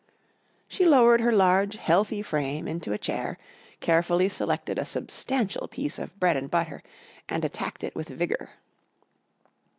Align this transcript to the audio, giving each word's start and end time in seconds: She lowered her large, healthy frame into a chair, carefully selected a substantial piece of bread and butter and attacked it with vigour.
She 0.67 0.83
lowered 0.87 1.21
her 1.21 1.31
large, 1.31 1.75
healthy 1.75 2.23
frame 2.23 2.67
into 2.67 2.91
a 2.91 2.97
chair, 2.97 3.37
carefully 3.81 4.29
selected 4.29 4.79
a 4.79 4.83
substantial 4.83 5.67
piece 5.67 5.99
of 5.99 6.19
bread 6.19 6.35
and 6.37 6.49
butter 6.49 6.81
and 7.29 7.45
attacked 7.45 7.83
it 7.83 7.93
with 7.95 8.09
vigour. 8.09 8.49